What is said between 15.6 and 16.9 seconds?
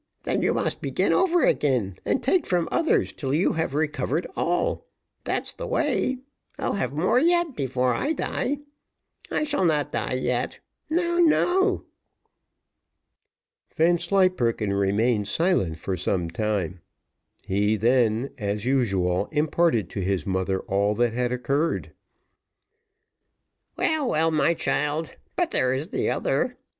for some time.